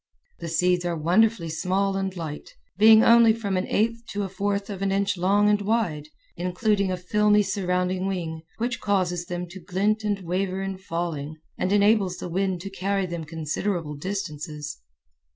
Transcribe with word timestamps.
The 0.39 0.47
seeds 0.47 0.83
are 0.83 0.95
wonderfully 0.97 1.49
small 1.49 1.95
end 1.95 2.17
light, 2.17 2.55
being 2.75 3.03
only 3.03 3.33
from 3.33 3.55
an 3.55 3.67
eighth 3.67 4.03
to 4.07 4.23
a 4.23 4.29
fourth 4.29 4.67
of 4.71 4.81
an 4.81 4.91
inch 4.91 5.15
long 5.15 5.47
and 5.47 5.61
wide, 5.61 6.07
including 6.35 6.91
a 6.91 6.97
filmy 6.97 7.43
surrounding 7.43 8.07
wing, 8.07 8.41
which 8.57 8.81
causes 8.81 9.27
them 9.27 9.45
to 9.49 9.59
glint 9.59 10.03
and 10.03 10.21
waver 10.21 10.59
in 10.63 10.79
falling 10.79 11.35
and 11.55 11.71
enables 11.71 12.17
the 12.17 12.29
wind 12.29 12.61
to 12.61 12.71
carry 12.71 13.05
them 13.05 13.25
considerable 13.25 13.93
distances. 13.93 14.79